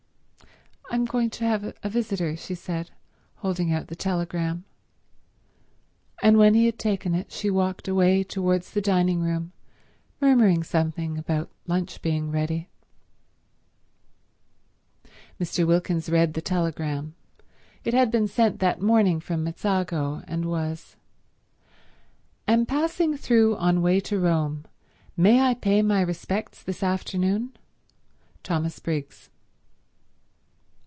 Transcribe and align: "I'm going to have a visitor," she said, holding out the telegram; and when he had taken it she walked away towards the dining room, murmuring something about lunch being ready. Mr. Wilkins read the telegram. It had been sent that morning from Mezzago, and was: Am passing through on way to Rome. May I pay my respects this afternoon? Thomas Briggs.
"I'm 0.93 1.05
going 1.05 1.29
to 1.31 1.45
have 1.45 1.73
a 1.83 1.89
visitor," 1.89 2.35
she 2.35 2.53
said, 2.53 2.91
holding 3.35 3.71
out 3.71 3.87
the 3.87 3.95
telegram; 3.95 4.65
and 6.21 6.37
when 6.37 6.53
he 6.53 6.65
had 6.65 6.77
taken 6.77 7.15
it 7.15 7.31
she 7.31 7.49
walked 7.49 7.87
away 7.87 8.25
towards 8.25 8.71
the 8.71 8.81
dining 8.81 9.21
room, 9.21 9.53
murmuring 10.19 10.63
something 10.63 11.17
about 11.17 11.49
lunch 11.65 12.01
being 12.01 12.29
ready. 12.29 12.67
Mr. 15.39 15.65
Wilkins 15.65 16.09
read 16.09 16.33
the 16.33 16.41
telegram. 16.41 17.15
It 17.85 17.93
had 17.93 18.11
been 18.11 18.27
sent 18.27 18.59
that 18.59 18.81
morning 18.81 19.21
from 19.21 19.45
Mezzago, 19.45 20.25
and 20.27 20.43
was: 20.43 20.97
Am 22.49 22.65
passing 22.65 23.15
through 23.15 23.55
on 23.55 23.81
way 23.81 24.01
to 24.01 24.19
Rome. 24.19 24.65
May 25.15 25.39
I 25.39 25.53
pay 25.53 25.81
my 25.81 26.01
respects 26.01 26.61
this 26.61 26.83
afternoon? 26.83 27.53
Thomas 28.43 28.77
Briggs. 28.79 29.29